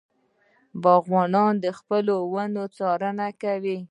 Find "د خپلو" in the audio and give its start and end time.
1.63-2.15